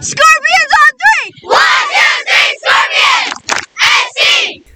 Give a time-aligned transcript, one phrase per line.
[0.00, 1.32] Scorpions on three!
[1.42, 1.58] One,
[1.90, 3.34] two, three, Scorpions!
[4.62, 4.70] SC!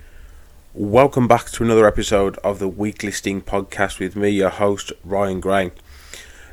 [0.74, 5.38] Welcome back to another episode of the Weekly Sting podcast with me, your host, Ryan
[5.38, 5.70] Gray.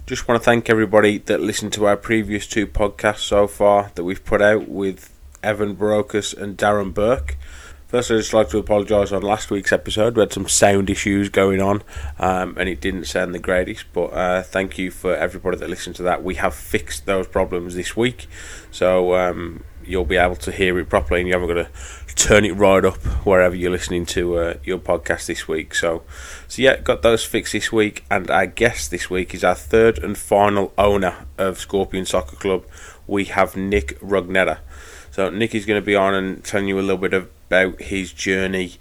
[0.06, 4.04] Just want to thank everybody that listened to our previous two podcasts so far that
[4.04, 7.38] we've put out with Evan Barokas and Darren Burke.
[7.90, 10.16] First, I'd just like to apologise on last week's episode.
[10.16, 11.82] We had some sound issues going on
[12.20, 15.96] um, and it didn't sound the greatest, but uh, thank you for everybody that listened
[15.96, 16.24] to that.
[16.24, 18.28] We have fixed those problems this week,
[18.70, 22.46] so um, you'll be able to hear it properly and you haven't got to turn
[22.46, 25.74] it right up wherever you're listening to uh, your podcast this week.
[25.74, 26.04] So,
[26.48, 29.98] so yeah, got those fixed this week, and our guest this week is our third
[29.98, 32.66] and final owner of Scorpion Soccer Club.
[33.08, 34.60] We have Nick Rugnetta.
[35.10, 37.14] So Nick is going to be on and telling you a little bit
[37.50, 38.74] about his journey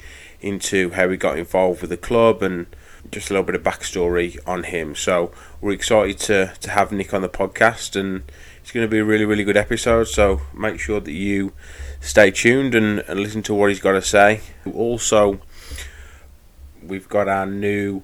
[0.42, 2.66] into how he got involved with the club and
[3.10, 4.94] just a little bit of backstory on him.
[4.94, 8.22] So we're excited to, to have Nick on the podcast and
[8.60, 10.04] it's going to be a really, really good episode.
[10.04, 11.54] So make sure that you
[12.00, 14.42] stay tuned and, and listen to what he's got to say.
[14.74, 15.40] Also,
[16.82, 18.02] we've got our new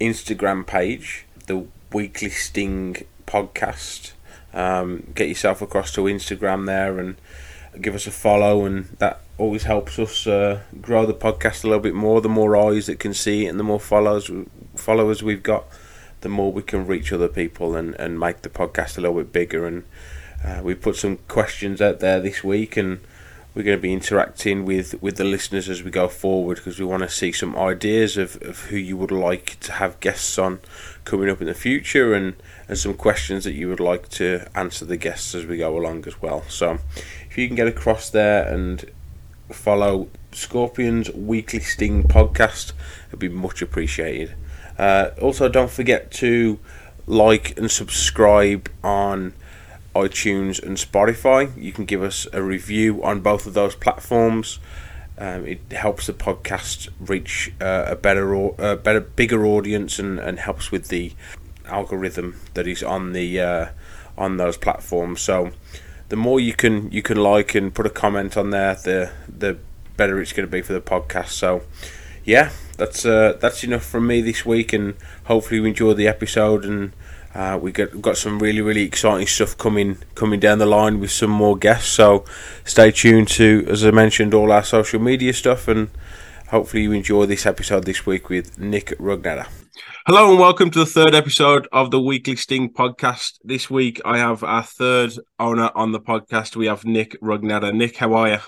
[0.00, 4.12] Instagram page, the Weekly Sting podcast.
[4.52, 7.16] Um, get yourself across to Instagram there and
[7.80, 11.82] give us a follow, and that always helps us uh, grow the podcast a little
[11.82, 12.20] bit more.
[12.20, 14.30] The more eyes that can see it, and the more followers
[14.76, 15.64] followers we've got,
[16.20, 19.32] the more we can reach other people and, and make the podcast a little bit
[19.32, 19.66] bigger.
[19.66, 19.84] And
[20.44, 23.00] uh, we put some questions out there this week, and
[23.54, 26.84] we're going to be interacting with, with the listeners as we go forward because we
[26.84, 30.58] want to see some ideas of, of who you would like to have guests on
[31.04, 32.34] coming up in the future and,
[32.68, 36.04] and some questions that you would like to answer the guests as we go along
[36.08, 36.42] as well.
[36.48, 36.78] So
[37.30, 38.84] if you can get across there and
[39.54, 42.72] follow Scorpions Weekly Sting podcast,
[43.08, 44.34] it'd be much appreciated.
[44.78, 46.58] Uh, also, don't forget to
[47.06, 49.34] like and subscribe on
[49.94, 51.50] iTunes and Spotify.
[51.56, 54.58] You can give us a review on both of those platforms.
[55.16, 60.18] Um, it helps the podcast reach uh, a better, or, uh, better, bigger audience, and,
[60.18, 61.12] and helps with the
[61.66, 63.66] algorithm that is on the uh,
[64.18, 65.20] on those platforms.
[65.20, 65.52] So,
[66.08, 69.58] the more you can you can like and put a comment on there, the the
[69.96, 71.28] better it's going to be for the podcast.
[71.28, 71.62] So,
[72.24, 74.94] yeah, that's uh, that's enough from me this week, and
[75.24, 76.92] hopefully you enjoyed the episode and
[77.34, 81.10] uh, we got got some really really exciting stuff coming coming down the line with
[81.10, 81.90] some more guests.
[81.90, 82.24] So
[82.64, 85.90] stay tuned to, as I mentioned, all our social media stuff, and
[86.48, 89.63] hopefully you enjoy this episode this week with Nick Rugnetta.
[90.06, 93.38] Hello and welcome to the third episode of the Weekly Sting podcast.
[93.42, 96.54] This week I have our third owner on the podcast.
[96.54, 97.74] We have Nick Rugnetta.
[97.74, 98.38] Nick, how are you?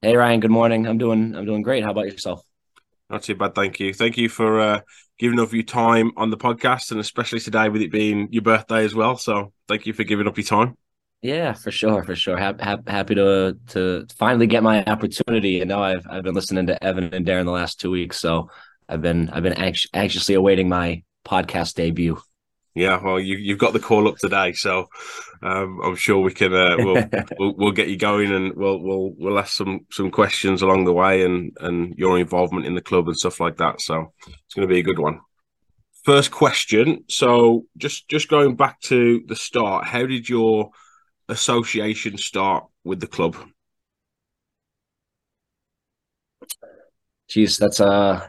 [0.00, 0.86] Hey Ryan, good morning.
[0.86, 1.82] I'm doing I'm doing great.
[1.82, 2.42] How about yourself?
[3.10, 3.92] Not too bad, thank you.
[3.92, 4.80] Thank you for uh,
[5.18, 8.84] giving up your time on the podcast, and especially today with it being your birthday
[8.84, 9.16] as well.
[9.16, 10.76] So, thank you for giving up your time.
[11.22, 12.36] Yeah, for sure, for sure.
[12.36, 15.60] Happy, happy to to finally get my opportunity.
[15.60, 18.48] And now I've I've been listening to Evan and Darren the last two weeks, so
[18.92, 22.20] I've been I've been anx- anxiously awaiting my podcast debut.
[22.74, 24.88] Yeah, well, you you've got the call up today, so
[25.42, 27.04] um, I'm sure we can uh, we'll,
[27.38, 30.92] we'll, we'll get you going, and we'll we'll we'll ask some some questions along the
[30.92, 33.80] way, and and your involvement in the club and stuff like that.
[33.80, 35.20] So it's going to be a good one.
[36.04, 37.04] First question.
[37.08, 40.70] So just just going back to the start, how did your
[41.30, 43.36] association start with the club?
[47.30, 48.28] Jeez, that's uh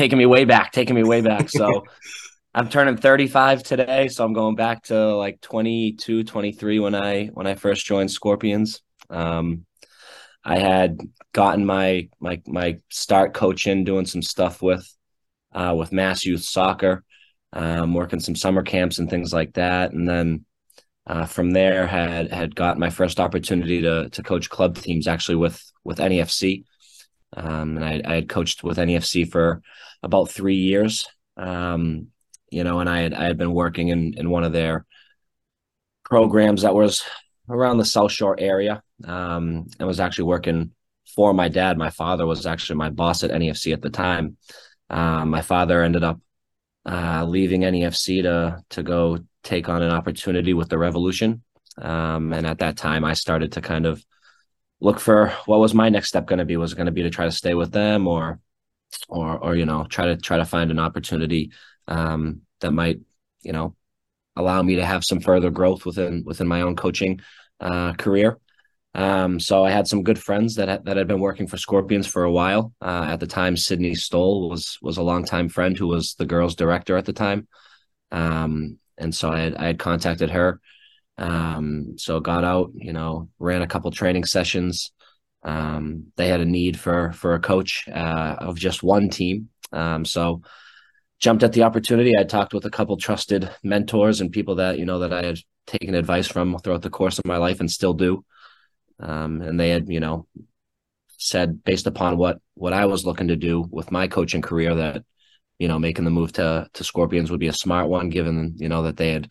[0.00, 1.50] taking me way back, taking me way back.
[1.50, 1.84] So
[2.54, 7.46] I'm turning 35 today, so I'm going back to like 22, 23 when I when
[7.46, 8.80] I first joined Scorpions.
[9.10, 9.66] Um,
[10.42, 10.98] I had
[11.34, 14.90] gotten my my my start coaching, doing some stuff with
[15.52, 17.04] uh, with Mass Youth Soccer,
[17.52, 20.46] um, working some summer camps and things like that, and then
[21.06, 25.36] uh, from there had had got my first opportunity to to coach club teams actually
[25.36, 26.64] with with NEFC,
[27.40, 29.62] um, and I, I had coached with NEFC for
[30.02, 31.06] about three years.
[31.36, 32.08] Um,
[32.50, 34.84] you know, and I had I had been working in in one of their
[36.04, 37.04] programs that was
[37.48, 40.72] around the South Shore area, um, and was actually working
[41.14, 41.78] for my dad.
[41.78, 44.36] My father was actually my boss at NEFC at the time.
[44.90, 46.20] Um, my father ended up
[46.84, 51.42] uh, leaving NEFC to to go take on an opportunity with the Revolution,
[51.80, 54.04] um, and at that time, I started to kind of
[54.80, 56.56] look for what was my next step going to be.
[56.56, 58.40] Was it going to be to try to stay with them, or
[59.08, 61.52] or or you know try to try to find an opportunity
[61.88, 63.00] um, that might,
[63.42, 63.74] you know,
[64.36, 67.20] allow me to have some further growth within within my own coaching
[67.60, 68.38] uh, career.
[68.92, 72.24] Um, so I had some good friends that that had been working for Scorpions for
[72.24, 72.72] a while.
[72.80, 76.56] Uh, at the time, Sydney Stoll was was a longtime friend who was the girls'
[76.56, 77.46] director at the time,
[78.10, 80.60] um, and so I had I had contacted her
[81.20, 84.90] Um, so got out, you know, ran a couple training sessions.
[85.42, 89.50] Um, they had a need for for a coach uh, of just one team.
[89.72, 90.42] Um, so
[91.20, 92.16] jumped at the opportunity.
[92.16, 95.38] I talked with a couple trusted mentors and people that you know that I had
[95.66, 98.24] taken advice from throughout the course of my life and still do.
[98.98, 100.26] Um, and they had, you know,
[101.18, 105.04] said based upon what what I was looking to do with my coaching career that
[105.58, 108.70] you know making the move to to Scorpions would be a smart one given you
[108.70, 109.30] know that they had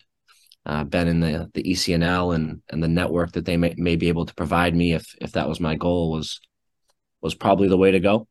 [0.66, 4.08] uh, been in the the ECNL and and the network that they may, may be
[4.10, 6.40] able to provide me if if that was my goal was
[7.22, 8.28] was probably the way to go.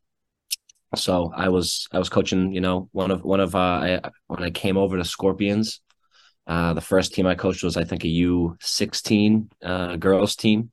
[0.95, 4.43] So I was I was coaching you know one of one of uh, I, when
[4.43, 5.81] I came over to Scorpions.
[6.47, 10.71] Uh, the first team I coached was I think a U sixteen uh, girls team,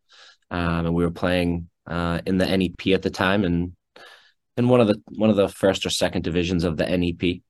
[0.51, 3.74] um, and we were playing uh, in the NEP at the time, and
[4.56, 7.42] in one of the one of the first or second divisions of the NEP.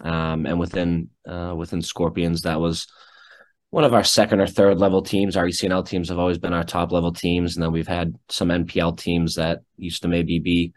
[0.00, 2.86] Um, and within uh, within Scorpions, that was
[3.70, 5.36] one of our second or third level teams.
[5.36, 8.48] Our ECNL teams have always been our top level teams, and then we've had some
[8.48, 10.72] NPL teams that used to maybe be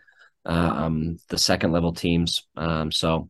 [0.45, 2.45] um, the second level teams.
[2.57, 3.29] Um, so,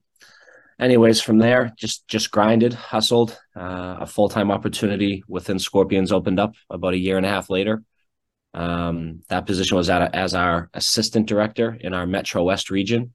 [0.79, 3.37] anyways, from there, just just grinded, hustled.
[3.55, 7.49] Uh, a full time opportunity within Scorpions opened up about a year and a half
[7.49, 7.83] later.
[8.53, 13.13] Um, that position was at a, as our assistant director in our Metro West region.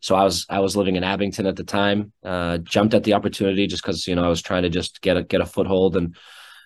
[0.00, 2.12] So I was I was living in Abington at the time.
[2.22, 5.16] Uh, jumped at the opportunity just because you know I was trying to just get
[5.16, 6.16] a get a foothold and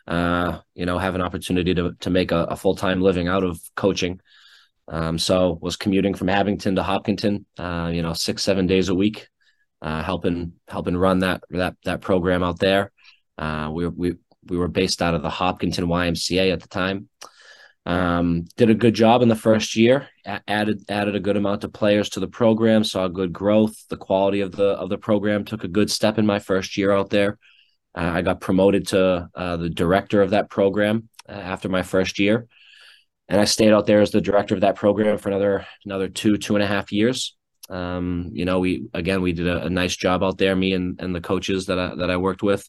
[0.07, 3.45] uh, you know have an opportunity to to make a, a full time living out
[3.45, 4.21] of coaching.
[4.89, 8.95] Um, so was commuting from Abington to Hopkinton, uh, you know, six seven days a
[8.95, 9.29] week,
[9.81, 12.91] uh, helping helping run that that that program out there.
[13.39, 14.15] Uh, we we
[14.47, 17.09] we were based out of the Hopkinton YMCA at the time.
[17.87, 20.09] Um, did a good job in the first year.
[20.27, 22.85] added added a good amount of players to the program.
[22.85, 23.75] Saw good growth.
[23.89, 26.93] The quality of the of the program took a good step in my first year
[26.93, 27.39] out there.
[27.97, 32.19] Uh, I got promoted to uh, the director of that program uh, after my first
[32.19, 32.47] year,
[33.29, 36.37] and I stayed out there as the director of that program for another another two
[36.37, 37.35] two and a half years.
[37.71, 41.01] Um, you know, we again we did a, a, nice job out there, me and
[41.01, 42.69] and the coaches that I that I worked with,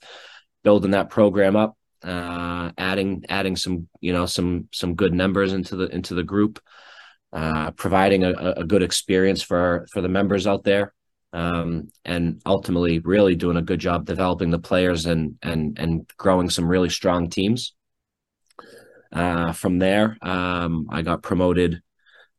[0.63, 5.75] building that program up uh, adding adding some you know some some good numbers into
[5.75, 6.59] the into the group,
[7.33, 10.93] uh, providing a, a good experience for for the members out there,
[11.33, 16.49] um, and ultimately really doing a good job developing the players and and and growing
[16.49, 17.73] some really strong teams.
[19.13, 21.81] Uh, from there, um, I got promoted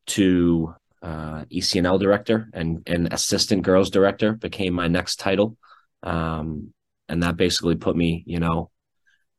[0.07, 5.57] to uh, ECNL director and and assistant girls director became my next title,
[6.03, 6.73] um,
[7.09, 8.72] and that basically put me, you know,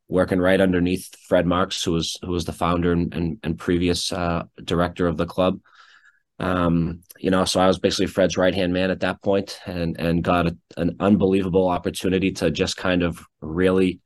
[0.07, 4.11] working right underneath Fred Marks, who was who was the founder and and, and previous
[4.11, 5.59] uh, director of the club.
[6.39, 9.99] Um, you know, so I was basically Fred's right hand man at that point, and
[9.99, 14.01] and got a, an unbelievable opportunity to just kind of really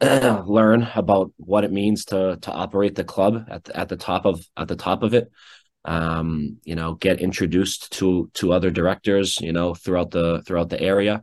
[0.00, 4.24] learn about what it means to to operate the club at the, at the top
[4.26, 5.30] of at the top of it.
[5.86, 10.80] Um, you know, get introduced to to other directors, you know, throughout the throughout the
[10.80, 11.22] area.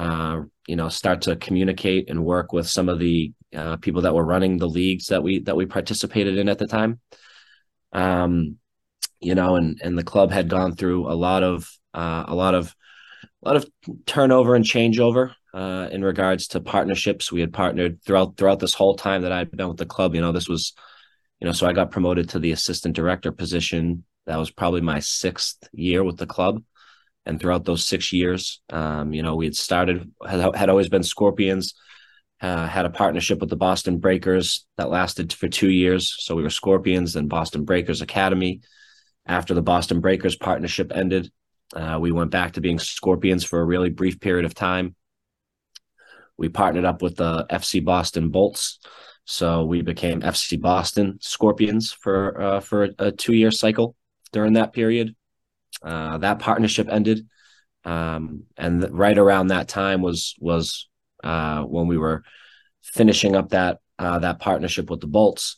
[0.00, 4.14] Uh, you know, start to communicate and work with some of the uh, people that
[4.14, 7.00] were running the leagues that we that we participated in at the time.
[7.92, 8.56] Um,
[9.20, 12.54] you know, and and the club had gone through a lot of uh, a lot
[12.54, 12.74] of
[13.42, 13.66] a lot of
[14.06, 17.30] turnover and changeover uh, in regards to partnerships.
[17.30, 20.14] We had partnered throughout throughout this whole time that I'd been with the club.
[20.14, 20.72] You know, this was,
[21.40, 24.04] you know, so I got promoted to the assistant director position.
[24.26, 26.62] That was probably my sixth year with the club,
[27.26, 31.02] and throughout those six years, um, you know, we had started had, had always been
[31.02, 31.74] Scorpions
[32.40, 36.16] uh, had a partnership with the Boston Breakers that lasted for two years.
[36.18, 38.62] So we were Scorpions and Boston Breakers Academy.
[39.26, 41.30] After the Boston Breakers partnership ended,
[41.76, 44.96] uh, we went back to being Scorpions for a really brief period of time.
[46.38, 48.78] We partnered up with the FC Boston Bolts,
[49.26, 53.94] so we became FC Boston Scorpions for uh, for a, a two year cycle.
[54.32, 55.14] During that period,
[55.82, 57.26] uh, that partnership ended,
[57.84, 60.88] um, and th- right around that time was was
[61.24, 62.22] uh, when we were
[62.82, 65.56] finishing up that uh, that partnership with the Bolts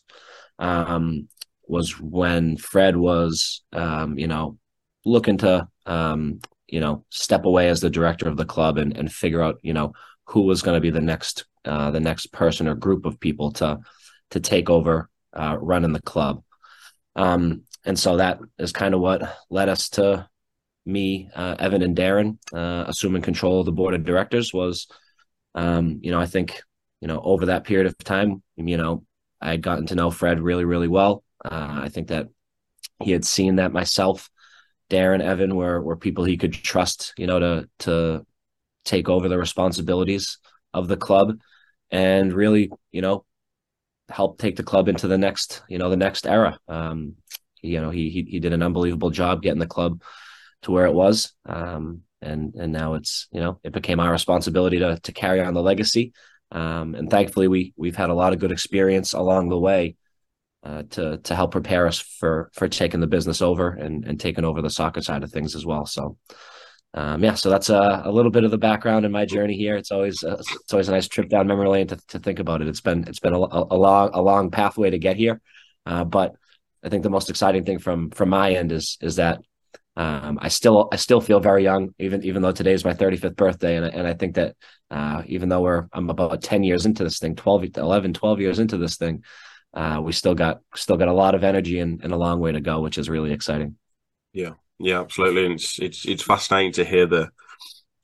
[0.59, 1.29] um,
[1.67, 4.59] was when Fred was um, you know
[5.05, 9.12] looking to um, you know step away as the director of the club and and
[9.12, 9.93] figure out you know
[10.26, 13.52] who was going to be the next uh, the next person or group of people
[13.52, 13.79] to
[14.31, 16.43] to take over uh, running the club.
[17.17, 20.29] Um, and so that is kind of what led us to
[20.85, 24.53] me, uh, Evan, and Darren uh, assuming control of the board of directors.
[24.53, 24.87] Was
[25.55, 26.62] um, you know, I think,
[27.01, 29.05] you know, over that period of time, you know,
[29.41, 31.25] I had gotten to know Fred really, really well.
[31.45, 32.29] Uh, I think that
[33.03, 34.31] he had seen that myself,
[34.91, 38.27] Darren, Evan were were people he could trust, you know, to to
[38.85, 40.39] take over the responsibilities
[40.75, 41.39] of the club
[41.91, 43.25] and really, you know,
[44.09, 46.59] help take the club into the next, you know, the next era.
[46.69, 47.17] Um,
[47.62, 50.02] you know, he he he did an unbelievable job getting the club
[50.62, 51.33] to where it was.
[51.47, 55.54] Um, and and now it's you know it became our responsibility to to carry on
[55.54, 56.12] the legacy.
[56.50, 59.97] Um, and thankfully, we we've had a lot of good experience along the way
[60.62, 64.45] uh, to to help prepare us for for taking the business over and and taking
[64.45, 65.87] over the soccer side of things as well.
[65.87, 66.16] So.
[66.95, 69.76] Um, yeah, so that's a, a little bit of the background in my journey here.
[69.76, 72.61] It's always uh, it's always a nice trip down memory lane to, to think about
[72.61, 72.69] it.
[72.69, 75.40] It's been it's been a, a long a long pathway to get here,
[75.87, 76.35] uh, but
[76.83, 79.41] I think the most exciting thing from from my end is is that
[79.97, 83.37] um, I still I still feel very young, even even though today is my 35th
[83.37, 84.57] birthday, and and I think that
[84.91, 88.59] uh, even though we're I'm about 10 years into this thing, 12, 11, 12 years
[88.59, 89.23] into this thing,
[89.75, 92.53] uh, we still got still got a lot of energy and, and a long way
[92.53, 93.77] to go, which is really exciting.
[94.33, 97.29] Yeah, yeah, absolutely, and it's it's it's fascinating to hear the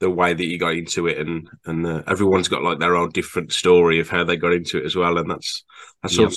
[0.01, 3.11] the way that you got into it, and and uh, everyone's got like their own
[3.11, 5.65] different story of how they got into it as well, and that's
[6.03, 6.33] that's yep.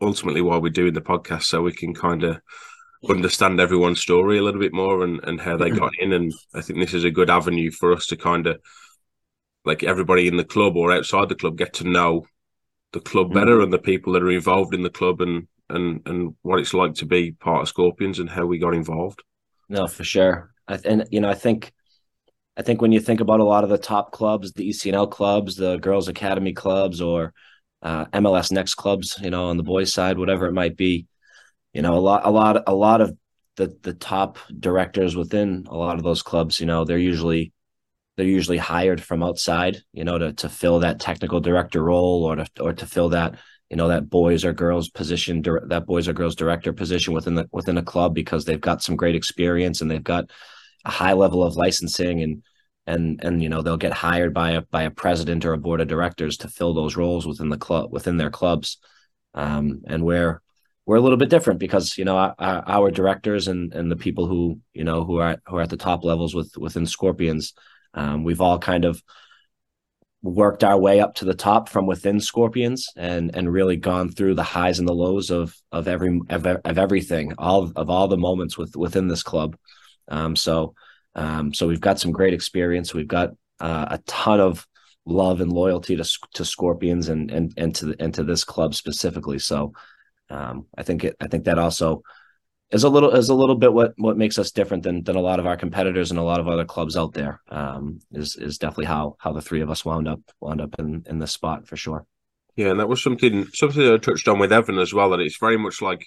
[0.00, 2.40] Ultimately why we're doing the podcast, so we can kind of
[3.08, 6.12] understand everyone's story a little bit more and, and how they got in.
[6.12, 8.60] And I think this is a good avenue for us to kind of
[9.64, 12.26] like everybody in the club or outside the club get to know
[12.92, 13.34] the club mm.
[13.34, 13.64] better mm-hmm.
[13.64, 16.94] and the people that are involved in the club and and and what it's like
[16.94, 19.22] to be part of Scorpions and how we got involved.
[19.68, 20.50] No, for sure.
[20.68, 21.72] I, and you know, I think
[22.56, 25.56] I think when you think about a lot of the top clubs, the ECNL clubs,
[25.56, 27.32] the girls academy clubs, or
[27.84, 31.06] uh, MLS Next clubs, you know, on the boys' side, whatever it might be,
[31.72, 33.16] you know, a lot, a lot, a lot of
[33.56, 37.52] the the top directors within a lot of those clubs, you know, they're usually
[38.16, 42.36] they're usually hired from outside, you know, to to fill that technical director role or
[42.36, 43.36] to or to fill that
[43.70, 47.48] you know that boys or girls position that boys or girls director position within the
[47.50, 50.30] within a club because they've got some great experience and they've got
[50.84, 52.42] a high level of licensing and
[52.86, 55.80] and and you know they'll get hired by a by a president or a board
[55.80, 58.78] of directors to fill those roles within the club within their clubs
[59.34, 60.42] um, and where
[60.86, 64.26] we're a little bit different because you know our, our, directors and and the people
[64.26, 67.54] who you know who are who are at the top levels with within Scorpions,
[67.94, 69.02] um, we've all kind of
[70.22, 74.34] worked our way up to the top from within Scorpions and and really gone through
[74.34, 78.18] the highs and the lows of of every of, of everything all of all the
[78.18, 79.56] moments with within this club.
[80.08, 80.74] Um, so
[81.14, 82.94] um, so we've got some great experience.
[82.94, 83.30] We've got
[83.60, 84.66] uh, a ton of
[85.06, 86.04] love and loyalty to
[86.34, 89.38] to Scorpions and and and to and to this club specifically.
[89.38, 89.72] So
[90.30, 92.02] um, I think it, I think that also
[92.70, 95.20] is a little is a little bit what what makes us different than than a
[95.20, 97.40] lot of our competitors and a lot of other clubs out there.
[97.48, 101.04] Um, is is definitely how how the three of us wound up wound up in
[101.08, 102.06] in this spot for sure.
[102.56, 105.10] Yeah, and that was something something I touched on with Evan as well.
[105.10, 106.06] That it's very much like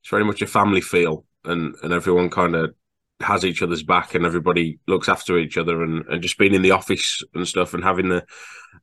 [0.00, 2.74] it's very much a family feel, and and everyone kind of
[3.20, 6.62] has each other's back, and everybody looks after each other, and and just being in
[6.62, 8.24] the office and stuff, and having the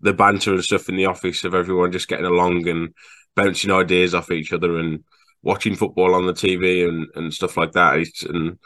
[0.01, 2.93] the banter and stuff in the office of everyone just getting along and
[3.35, 5.03] bouncing ideas off each other and
[5.43, 8.05] watching football on the TV and, and stuff like that.
[8.29, 8.57] and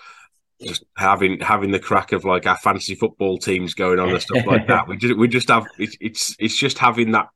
[0.62, 4.46] just having having the crack of like our fantasy football teams going on and stuff
[4.46, 4.88] like that.
[4.88, 7.30] We just we just have it's it's it's just having that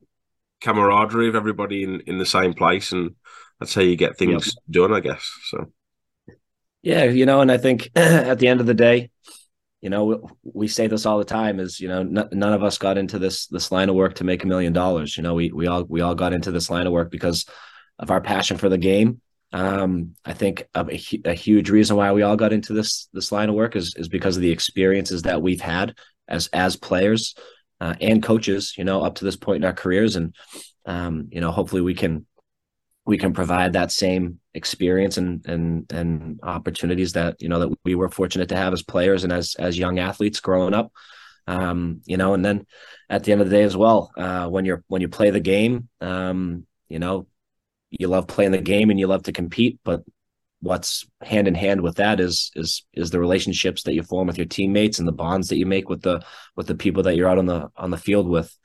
[0.60, 3.14] camaraderie of everybody in in the same place, and
[3.58, 4.54] that's how you get things yep.
[4.70, 5.30] done, I guess.
[5.44, 5.70] So.
[6.84, 9.10] Yeah, you know, and I think at the end of the day,
[9.80, 12.78] you know we say this all the time is you know n- none of us
[12.78, 15.16] got into this this line of work to make a million dollars.
[15.16, 17.46] You know we we all we all got into this line of work because
[17.98, 19.20] of our passion for the game.
[19.52, 20.84] Um, i think a,
[21.24, 24.08] a, huge reason why we all got into this this line of work is is
[24.08, 27.36] because of the experiences that we've had as as players
[27.80, 30.16] uh, and coaches you know up to this point in our careers.
[30.16, 30.34] And
[30.86, 32.26] um, you know hopefully we can
[33.06, 37.94] we can provide that same experience and and and opportunities that you know that we
[37.94, 40.92] were fortunate to have as players and as as young athletes growing up.
[41.46, 42.66] Um, you know and then
[43.10, 45.40] at the end of the day as well uh, when you're when you play the
[45.40, 47.26] game um, you know
[47.90, 50.02] you love playing the game and you love to compete but
[50.64, 54.38] what's hand in hand with that is is is the relationships that you form with
[54.38, 56.24] your teammates and the bonds that you make with the
[56.56, 58.56] with the people that you're out on the on the field with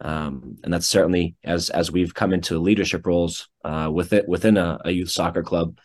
[0.00, 4.56] um, and that's certainly as as we've come into leadership roles uh, with it within
[4.56, 5.78] a, a youth soccer club.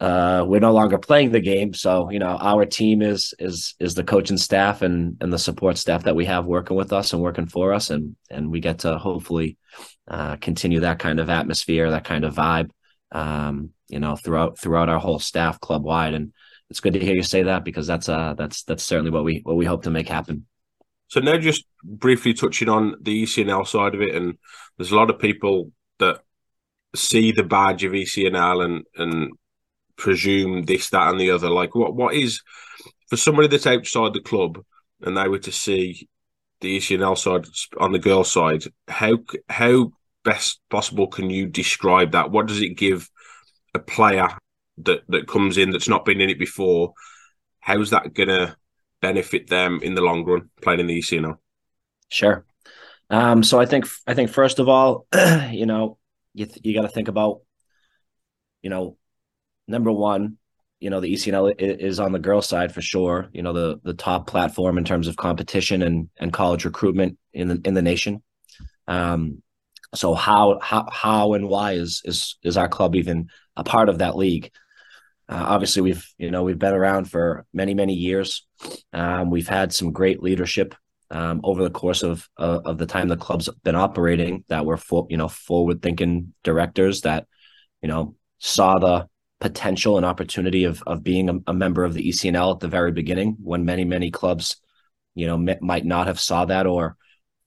[0.00, 3.94] Uh, we're no longer playing the game, so you know our team is is is
[3.94, 7.22] the coaching staff and and the support staff that we have working with us and
[7.22, 9.56] working for us, and and we get to hopefully
[10.08, 12.70] uh, continue that kind of atmosphere, that kind of vibe,
[13.12, 16.12] um, you know, throughout throughout our whole staff club wide.
[16.12, 16.32] And
[16.68, 19.40] it's good to hear you say that because that's uh that's that's certainly what we
[19.44, 20.46] what we hope to make happen.
[21.14, 24.36] So now just briefly touching on the ECNL side of it, and
[24.76, 26.22] there's a lot of people that
[26.96, 29.30] see the badge of ECNL and and
[29.94, 31.48] presume this, that, and the other.
[31.48, 32.42] Like, what what is
[33.06, 34.60] for somebody that's outside the club
[35.02, 36.08] and they were to see
[36.60, 37.46] the ECNL side
[37.78, 39.18] on the girls' side, how
[39.48, 39.92] how
[40.24, 42.32] best possible can you describe that?
[42.32, 43.08] What does it give
[43.72, 44.30] a player
[44.78, 46.92] that that comes in that's not been in it before?
[47.60, 48.56] How's that gonna
[49.04, 51.36] benefit them in the long run playing in the ECNL?
[52.08, 52.46] Sure.
[53.10, 55.06] Um, so I think I think first of all,
[55.50, 55.98] you know,
[56.32, 57.42] you th- you got to think about,
[58.62, 58.96] you know,
[59.68, 60.38] number one,
[60.80, 63.28] you know, the ECNL is on the girls' side for sure.
[63.32, 67.48] You know, the the top platform in terms of competition and and college recruitment in
[67.48, 68.22] the in the nation.
[68.88, 69.42] Um,
[69.94, 73.98] so how how how and why is is is our club even a part of
[73.98, 74.50] that league?
[75.28, 78.46] Uh, obviously, we've you know we've been around for many many years.
[78.92, 80.74] Um, we've had some great leadership
[81.10, 84.76] um, over the course of uh, of the time the club's been operating that were
[84.76, 87.26] for, you know forward thinking directors that
[87.82, 89.08] you know saw the
[89.40, 92.92] potential and opportunity of of being a, a, member of the ECNL at the very
[92.92, 94.56] beginning when many many clubs
[95.14, 96.96] you know m- might not have saw that or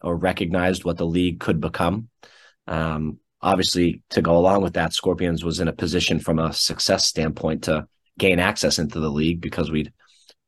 [0.01, 2.09] or recognized what the league could become
[2.67, 7.07] um, obviously to go along with that Scorpions was in a position from a success
[7.07, 9.93] standpoint to gain access into the league because we'd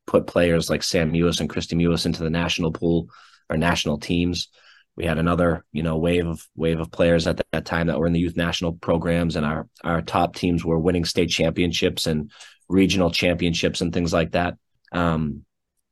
[0.08, 3.10] put players like Sam Mewis and Kristie Mewis into the national pool
[3.50, 4.50] or national teams.
[4.96, 8.08] We had another, you know, wave of wave of players at that time that were
[8.08, 12.32] in the youth national programs, and our our top teams were winning state championships and
[12.68, 14.56] regional championships and things like that.
[14.92, 15.46] Um,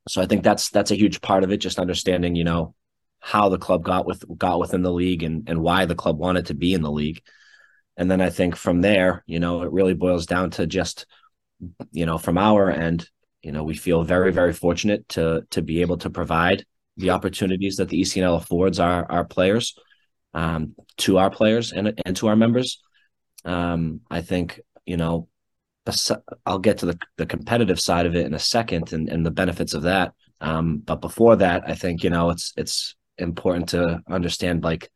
[0.08, 1.58] so I think that's that's a huge part of it.
[1.58, 2.74] Just understanding, you know,
[3.20, 6.46] how the club got with got within the league and and why the club wanted
[6.46, 7.22] to be in the league.
[7.96, 11.04] And then I think from there, you know, it really boils down to just,
[11.90, 13.08] you know, from our end,
[13.42, 16.64] you know, we feel very, very fortunate to to be able to provide
[16.96, 19.76] the opportunities that the ECNL affords our our players,
[20.34, 22.82] um, to our players and and to our members.
[23.44, 25.28] Um, I think you know,
[26.46, 29.30] I'll get to the the competitive side of it in a second and and the
[29.30, 30.14] benefits of that.
[30.40, 34.90] Um, but before that, I think you know it's it's important to understand like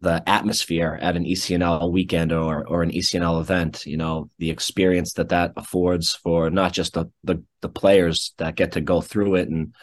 [0.00, 3.86] the atmosphere at an ECNL weekend or or an ECNL event.
[3.86, 8.56] You know, the experience that that affords for not just the the, the players that
[8.56, 9.74] get to go through it and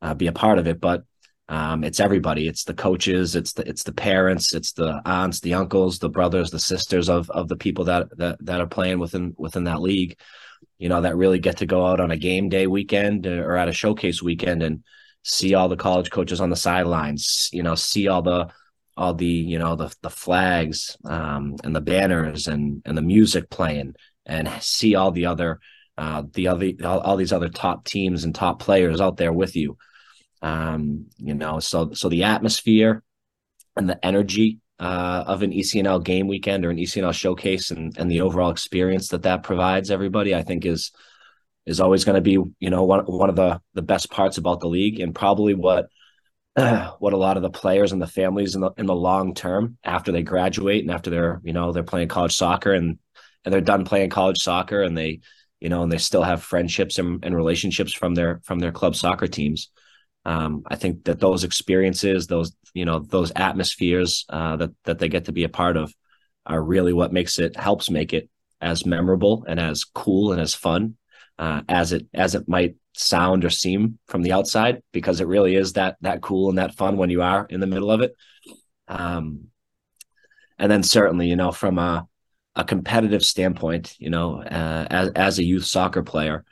[0.00, 1.04] uh, be a part of it, but
[1.48, 2.48] um, it's everybody.
[2.48, 3.36] It's the coaches.
[3.36, 4.54] It's the it's the parents.
[4.54, 8.38] It's the aunts, the uncles, the brothers, the sisters of of the people that that
[8.46, 10.18] that are playing within within that league.
[10.78, 13.68] You know, that really get to go out on a game day weekend or at
[13.68, 14.84] a showcase weekend and
[15.24, 17.48] see all the college coaches on the sidelines.
[17.52, 18.50] You know, see all the
[18.96, 23.50] all the you know the the flags um, and the banners and and the music
[23.50, 23.94] playing
[24.26, 25.58] and see all the other
[25.98, 29.56] uh, the other all, all, these other top teams and top players out there with
[29.56, 29.76] you
[30.42, 33.02] um, you know so so the atmosphere
[33.76, 38.10] and the energy uh, of an ECNL game weekend or an ECNL showcase and and
[38.10, 40.92] the overall experience that that provides everybody I think is
[41.66, 44.60] is always going to be you know one one of the the best parts about
[44.60, 45.88] the league and probably what
[46.54, 49.76] what a lot of the players and the families in the in the long term
[49.84, 52.98] after they graduate and after they're you know they're playing college soccer and
[53.44, 55.20] and they're done playing college soccer and they
[55.60, 58.94] you know and they still have friendships and, and relationships from their from their club
[58.94, 59.70] soccer teams.
[60.26, 65.08] Um, I think that those experiences those you know those atmospheres uh, that that they
[65.08, 65.92] get to be a part of
[66.46, 68.28] are really what makes it helps make it
[68.60, 70.96] as memorable and as cool and as fun
[71.38, 75.56] uh, as it as it might sound or seem from the outside because it really
[75.56, 78.16] is that that cool and that fun when you are in the middle of it.
[78.86, 79.48] Um
[80.58, 82.06] and then certainly you know from a
[82.56, 86.44] a competitive standpoint you know uh, as as a youth soccer player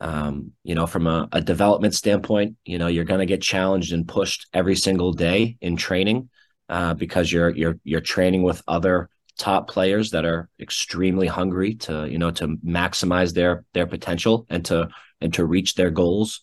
[0.00, 3.92] um you know from a, a development standpoint you know you're going to get challenged
[3.92, 6.28] and pushed every single day in training
[6.68, 12.06] uh, because you're you're you're training with other top players that are extremely hungry to
[12.08, 14.88] you know to maximize their their potential and to
[15.20, 16.42] and to reach their goals.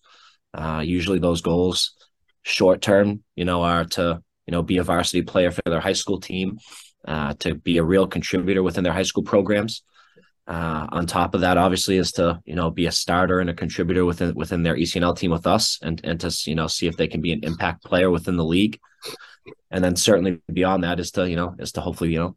[0.53, 1.93] Uh, usually, those goals,
[2.43, 5.93] short term, you know, are to you know be a varsity player for their high
[5.93, 6.57] school team,
[7.07, 9.83] uh, to be a real contributor within their high school programs.
[10.47, 13.53] Uh, on top of that, obviously, is to you know be a starter and a
[13.53, 16.97] contributor within within their ECNL team with us, and and to you know see if
[16.97, 18.79] they can be an impact player within the league.
[19.71, 22.35] And then certainly beyond that is to you know is to hopefully you know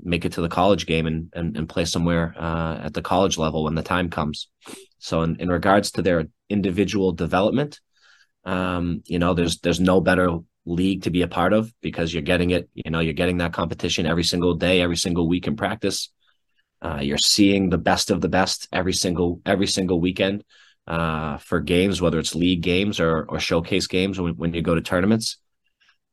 [0.00, 3.38] make it to the college game and and, and play somewhere uh, at the college
[3.38, 4.48] level when the time comes.
[4.98, 7.80] So in, in regards to their individual development,
[8.44, 12.22] um, you know, there's there's no better league to be a part of because you're
[12.22, 15.56] getting it, you know, you're getting that competition every single day, every single week in
[15.56, 16.10] practice.
[16.80, 20.44] Uh, you're seeing the best of the best every single every single weekend
[20.86, 24.74] uh, for games, whether it's league games or or showcase games when, when you go
[24.74, 25.38] to tournaments.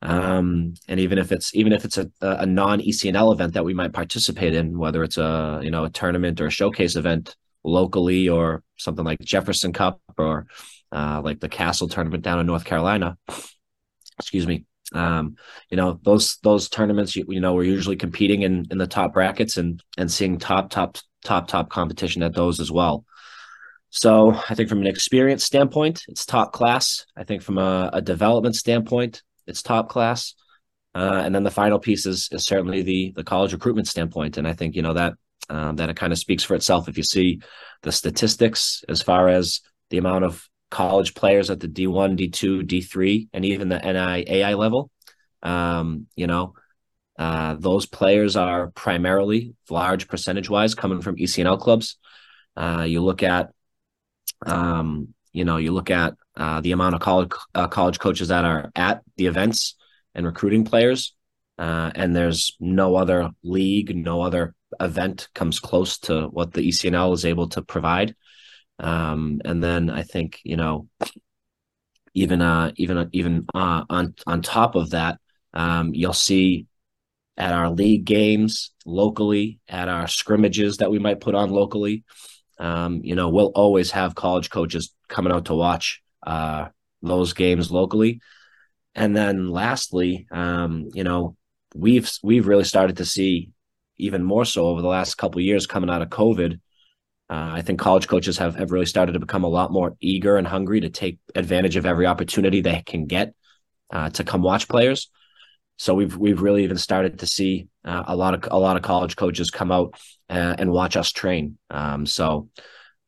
[0.04, 3.74] Um, and even if it's even if it's a, a non ECNL event that we
[3.74, 8.28] might participate in, whether it's a you know a tournament or a showcase event locally
[8.28, 10.48] or something like Jefferson Cup or
[10.92, 13.18] uh, like the CASL tournament down in North Carolina,
[14.18, 14.66] excuse me.
[14.94, 15.36] Um,
[15.70, 19.14] you know, those those tournaments, you, you know, we're usually competing in in the top
[19.14, 23.06] brackets and and seeing top top top top competition at those as well.
[23.90, 27.06] So I think from an experience standpoint, it's top class.
[27.16, 30.36] I think from a, a development standpoint, it's top class.
[30.94, 34.38] Uh, and then the final piece is, is certainly the the college recruitment standpoint.
[34.38, 35.14] And I think you know that
[35.50, 36.88] um, that it kind of speaks for itself.
[36.88, 37.42] If you see
[37.84, 43.28] the statistics as far as the amount of college players at the D1, D2, D3,
[43.34, 44.90] and even the NIAI level,
[45.44, 46.54] um, you know,
[47.20, 51.98] uh, those players are primarily large percentage wise coming from ECNL clubs.
[52.56, 53.52] Uh, you look at,
[54.46, 58.46] um, you know, you look at uh, the amount of college uh, college coaches that
[58.46, 59.76] are at the events
[60.16, 61.14] and recruiting players,
[61.58, 67.14] uh, and there's no other league, no other event comes close to what the ECNL
[67.14, 68.16] is able to provide.
[68.80, 70.88] Um, and then I think you know,
[72.14, 75.20] even uh, even even uh, on on top of that,
[75.54, 76.68] um, you'll see
[77.38, 82.04] at our league games locally, at our scrimmages that we might put on locally.
[82.60, 86.68] Um, you know, we'll always have college coaches coming out to watch uh,
[87.02, 88.22] those games locally.
[88.96, 91.36] And then lastly, um, you know,
[91.76, 93.52] we've we've really started to see
[93.98, 96.60] even more so over the last couple years coming out of COVID.
[97.30, 100.36] Uh, I think college coaches have, have really started to become a lot more eager
[100.36, 103.34] and hungry to take advantage of every opportunity they can get
[103.90, 105.10] uh, to come watch players.
[105.78, 108.84] So we've we've really even started to see uh, a lot of a lot of
[108.84, 109.96] college coaches come out
[110.30, 111.58] uh, and watch us train.
[111.70, 112.50] Um, so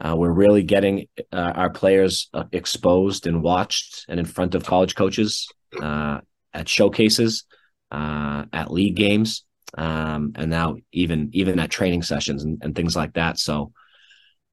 [0.04, 4.96] uh, we're really getting uh, our players exposed and watched and in front of college
[4.96, 5.48] coaches
[5.82, 7.46] at showcases,
[7.92, 9.46] at league games,
[9.78, 13.40] um, and now even even at training sessions and, and things like that.
[13.40, 13.72] So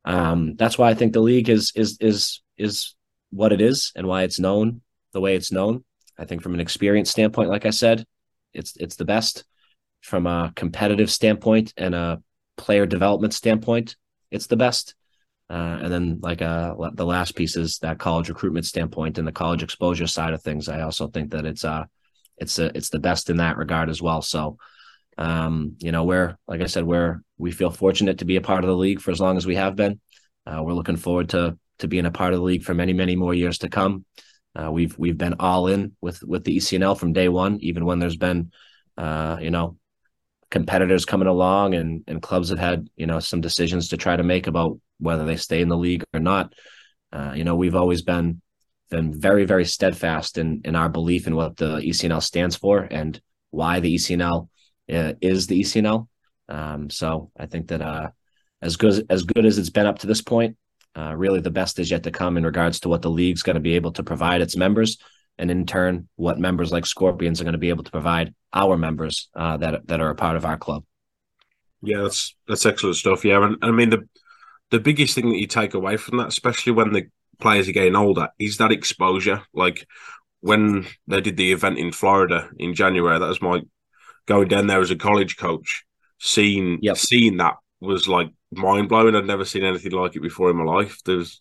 [0.04, 2.94] um, that's why I think the league is is is is
[3.30, 4.80] what it is and why it's known
[5.12, 5.84] the way it's known.
[6.18, 8.06] I think from an experience standpoint, like I said,
[8.52, 9.44] it's it's the best.
[10.00, 12.22] From a competitive standpoint and a
[12.56, 13.96] player development standpoint,
[14.30, 14.94] it's the best.
[15.50, 19.32] Uh, and then like uh, the last piece is that college recruitment standpoint and the
[19.32, 20.68] college exposure side of things.
[20.68, 21.84] I also think that it's uh
[22.38, 24.22] it's a, it's the best in that regard as well.
[24.22, 24.58] So
[25.18, 28.64] um, you know, we're like I said, we're we feel fortunate to be a part
[28.64, 30.00] of the league for as long as we have been.
[30.46, 33.16] Uh, we're looking forward to to being a part of the league for many, many
[33.16, 34.04] more years to come.
[34.54, 37.98] Uh, we've we've been all in with with the ECNL from day one, even when
[37.98, 38.50] there's been,
[38.96, 39.76] uh, you know,
[40.50, 44.22] competitors coming along and and clubs have had you know some decisions to try to
[44.22, 46.54] make about whether they stay in the league or not.
[47.12, 48.40] Uh, you know, we've always been
[48.90, 53.20] been very very steadfast in in our belief in what the ECNL stands for and
[53.50, 54.48] why the ECNL
[54.92, 56.08] uh, is the ECNL.
[56.48, 58.08] Um, so I think that uh,
[58.60, 60.56] as good as good as it's been up to this point,
[60.96, 63.54] uh, really the best is yet to come in regards to what the league's going
[63.54, 64.98] to be able to provide its members,
[65.38, 68.76] and in turn, what members like Scorpions are going to be able to provide our
[68.76, 70.84] members uh, that that are a part of our club.
[71.82, 73.24] Yeah, that's that's excellent stuff.
[73.24, 74.08] Yeah, and I mean the
[74.70, 77.06] the biggest thing that you take away from that, especially when the
[77.40, 79.42] players are getting older, is that exposure.
[79.52, 79.86] Like
[80.40, 83.62] when they did the event in Florida in January, that was my
[84.26, 85.84] going down there as a college coach,
[86.18, 86.96] seeing yep.
[86.96, 89.16] seeing that was like mind blowing.
[89.16, 91.02] I'd never seen anything like it before in my life.
[91.04, 91.40] There's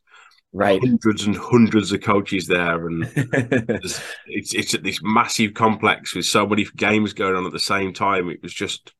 [0.51, 6.25] right hundreds and hundreds of coaches there, and it's it's at this massive complex with
[6.25, 8.29] so many games going on at the same time.
[8.29, 8.93] It was just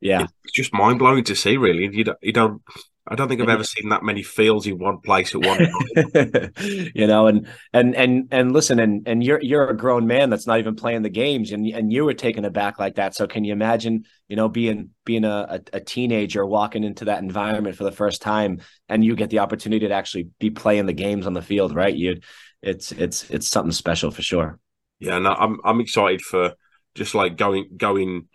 [0.00, 1.56] yeah, it's just mind blowing to see.
[1.56, 2.62] Really, you don't, you don't
[3.04, 6.52] I don't think I've ever seen that many fields in one place at one time.
[6.94, 10.46] you know, and and and and listen, and and you're you're a grown man that's
[10.46, 13.16] not even playing the games, and and you were taken aback like that.
[13.16, 17.22] So can you imagine, you know, being being a, a, a teenager walking into that
[17.22, 20.92] environment for the first time, and you get the opportunity to actually be playing the
[20.92, 21.94] games on the field, right?
[21.94, 22.20] You,
[22.62, 24.60] it's it's it's something special for sure.
[25.00, 26.54] Yeah, no, I'm I'm excited for
[26.94, 28.28] just like going going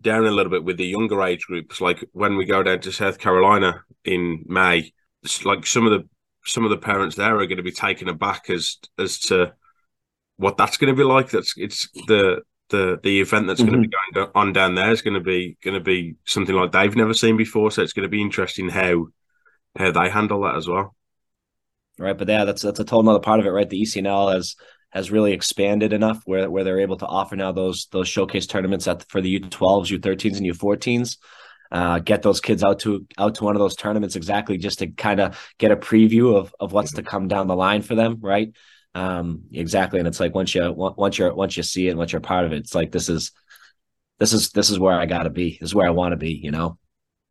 [0.00, 1.80] down a little bit with the younger age groups.
[1.80, 4.92] Like when we go down to South Carolina in May,
[5.44, 6.08] like some of the
[6.44, 9.52] some of the parents there are going to be taken aback as as to
[10.36, 11.30] what that's going to be like.
[11.30, 13.70] That's it's the the the event that's mm-hmm.
[13.70, 16.54] going to be going on down there is going to be going to be something
[16.54, 17.70] like they've never seen before.
[17.70, 19.08] So it's going to be interesting how
[19.76, 20.94] how they handle that as well.
[21.98, 23.68] Right, but yeah, that's that's a total other part of it, right?
[23.68, 24.56] The ECNL has
[24.90, 28.86] has really expanded enough where where they're able to offer now those those showcase tournaments
[28.88, 31.16] at for the U12s, U13s, and U14s.
[31.72, 34.88] Uh, get those kids out to out to one of those tournaments exactly just to
[34.88, 38.18] kind of get a preview of of what's to come down the line for them,
[38.20, 38.52] right?
[38.94, 42.20] Um, exactly, and it's like once you once you're once you see it, once you're
[42.20, 43.30] part of it, it's like this is
[44.18, 45.58] this is this is where I got to be.
[45.60, 46.32] This is where I want to be.
[46.32, 46.76] You know.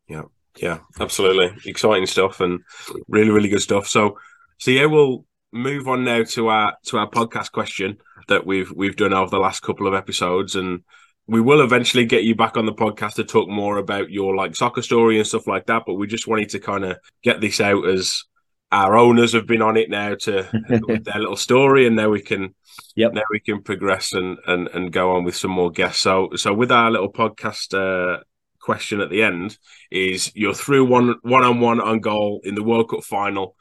[0.07, 0.23] Yeah,
[0.55, 2.61] yeah, absolutely, exciting stuff and
[3.09, 3.87] really really good stuff.
[3.87, 4.17] So,
[4.57, 8.95] so yeah, we'll move on now to our to our podcast question that we've we've
[8.95, 10.83] done over the last couple of episodes, and
[11.27, 14.55] we will eventually get you back on the podcast to talk more about your like
[14.55, 15.83] soccer story and stuff like that.
[15.85, 18.23] But we just wanted to kind of get this out as
[18.71, 20.47] our owners have been on it now to
[20.87, 22.53] with their little story, and now we can
[22.95, 23.13] Yep.
[23.13, 26.01] now we can progress and and and go on with some more guests.
[26.01, 28.21] So so with our little podcast uh,
[28.61, 29.57] question at the end
[29.91, 33.55] is you're through one one on one on goal in the World Cup final.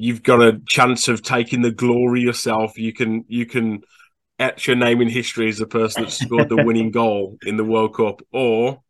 [0.00, 2.78] You've got a chance of taking the glory yourself.
[2.78, 3.82] You can you can
[4.38, 7.64] etch your name in history as the person that scored the winning goal in the
[7.64, 8.80] World Cup, or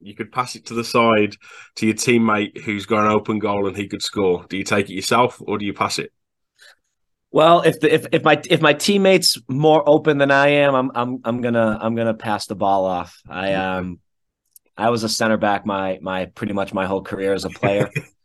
[0.00, 1.36] you could pass it to the side
[1.76, 4.44] to your teammate who's got an open goal and he could score.
[4.48, 6.12] Do you take it yourself or do you pass it?
[7.30, 10.90] Well, if the if if my if my teammates more open than I am, I'm
[10.94, 13.20] I'm I'm gonna I'm gonna pass the ball off.
[13.28, 14.00] I um
[14.76, 17.90] I was a center back my my pretty much my whole career as a player.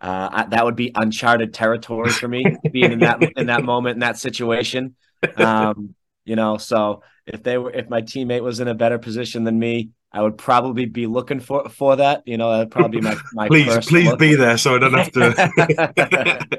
[0.00, 3.94] uh, I, that would be uncharted territory for me being in that in that moment
[3.94, 4.96] in that situation.
[5.36, 9.44] Um, you know, so if they were if my teammate was in a better position
[9.44, 12.22] than me, I would probably be looking for for that.
[12.26, 14.18] You know, that'd probably be my my Please, please look.
[14.18, 16.58] be there so I don't have to.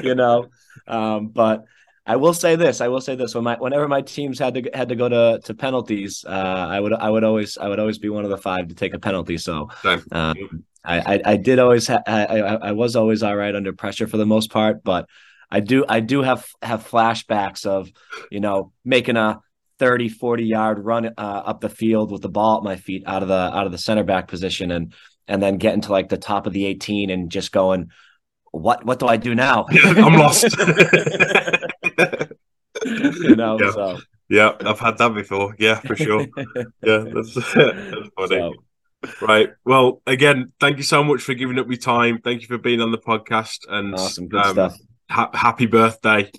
[0.02, 0.48] you know.
[0.86, 1.64] Um, but
[2.04, 4.70] I will say this: I will say this when my whenever my teams had to
[4.74, 7.98] had to go to to penalties, uh, I would I would always I would always
[7.98, 9.38] be one of the five to take a penalty.
[9.38, 9.68] So
[10.10, 13.72] um, I, I I did always ha- I, I I was always all right under
[13.72, 15.06] pressure for the most part, but
[15.50, 17.90] I do I do have have flashbacks of
[18.30, 19.40] you know making a
[19.78, 23.22] 30 40 yard run uh, up the field with the ball at my feet out
[23.22, 24.92] of the out of the center back position and
[25.28, 27.90] and then getting to like the top of the 18 and just going
[28.50, 29.66] what what do I do now?
[29.84, 30.44] I'm lost.
[32.84, 33.70] you know, Yeah.
[33.72, 35.54] so yeah, I've had that before.
[35.58, 36.26] Yeah, for sure.
[36.82, 37.52] Yeah, that's, that's
[38.16, 38.28] funny.
[38.28, 38.54] so,
[39.20, 39.50] Right.
[39.64, 42.20] Well, again, thank you so much for giving up your time.
[42.22, 44.76] Thank you for being on the podcast and awesome, good um, stuff.
[45.10, 46.30] ha- happy birthday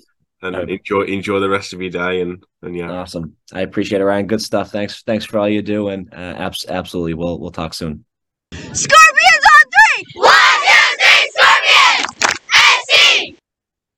[0.42, 0.70] and Right.
[0.70, 2.90] enjoy enjoy the rest of your day and and yeah.
[2.92, 3.36] Awesome.
[3.54, 4.28] I appreciate it, Ryan.
[4.28, 4.72] Good stuff.
[4.72, 5.04] Thanks.
[5.04, 5.90] Thanks for all you do.
[5.90, 8.06] And uh, abs- absolutely, we'll we'll talk soon.
[8.54, 9.13] Scorpion